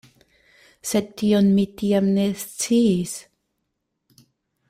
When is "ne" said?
2.15-2.25